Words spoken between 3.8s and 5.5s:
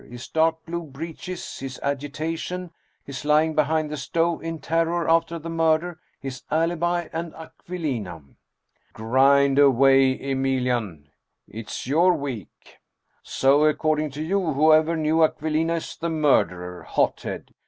the stove in terror after the